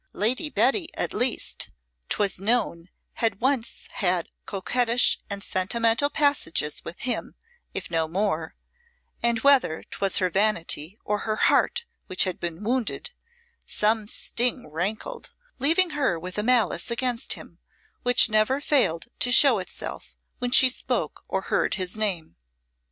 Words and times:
Lady 0.13 0.49
Betty, 0.49 0.87
at 0.95 1.13
least, 1.13 1.69
'twas 2.09 2.39
known 2.39 2.89
had 3.21 3.39
once 3.39 3.87
had 3.91 4.31
coquettish 4.47 5.19
and 5.29 5.43
sentimental 5.43 6.09
passages 6.09 6.83
with 6.83 7.01
him, 7.01 7.35
if 7.75 7.91
no 7.91 8.07
more; 8.07 8.55
and 9.21 9.41
whether 9.41 9.83
'twas 9.91 10.17
her 10.17 10.31
vanity 10.31 10.97
or 11.05 11.19
her 11.19 11.35
heart 11.35 11.85
which 12.07 12.23
had 12.23 12.39
been 12.39 12.63
wounded, 12.63 13.11
some 13.67 14.07
sting 14.07 14.65
rankled, 14.67 15.33
leaving 15.59 15.91
her 15.91 16.19
with 16.19 16.35
a 16.39 16.41
malice 16.41 16.89
against 16.89 17.33
him 17.33 17.59
which 18.01 18.27
never 18.27 18.59
failed 18.59 19.05
to 19.19 19.31
show 19.31 19.59
itself 19.59 20.15
when 20.39 20.49
she 20.49 20.67
spoke 20.67 21.21
or 21.27 21.41
heard 21.41 21.75
his 21.75 21.95
name. 21.95 22.37